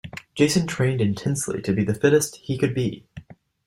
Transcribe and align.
Jason 0.33 0.65
trained 0.65 0.99
intensely 0.99 1.61
to 1.61 1.71
be 1.73 1.83
the 1.83 1.93
fittest 1.93 2.37
he 2.37 2.57
could 2.57 2.73
be. 2.73 3.05